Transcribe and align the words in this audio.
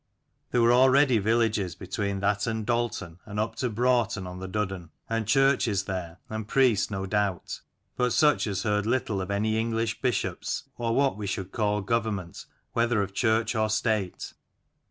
There 0.49 0.63
were 0.63 0.73
already 0.73 1.19
villages 1.19 1.75
between 1.75 2.21
that 2.21 2.47
and 2.47 2.65
Dalton 2.65 3.19
and 3.23 3.39
up 3.39 3.55
to 3.57 3.69
Broughton 3.69 4.25
on 4.25 4.39
the 4.39 4.47
Duddon, 4.47 4.89
and 5.07 5.27
churches 5.27 5.83
there, 5.83 6.17
and 6.27 6.47
priests, 6.47 6.89
no 6.89 7.05
doubt; 7.05 7.61
but 7.97 8.11
such 8.11 8.47
as 8.47 8.63
heard 8.63 8.87
little 8.87 9.21
of 9.21 9.29
any 9.29 9.59
English 9.59 10.01
bishops, 10.01 10.63
or 10.75 10.95
what 10.95 11.17
we 11.17 11.27
should 11.27 11.51
call 11.51 11.81
government 11.81 12.45
whether 12.73 13.03
of 13.03 13.13
church 13.13 13.53
or 13.53 13.69
state. 13.69 14.33